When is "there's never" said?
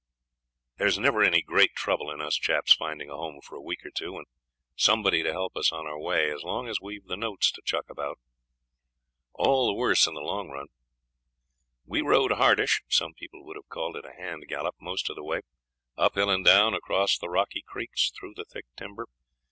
0.79-1.21